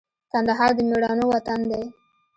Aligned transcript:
کندهار 0.31 0.71
د 0.77 0.79
مېړنو 0.89 1.25
وطن 1.33 1.59
دی 1.69 1.83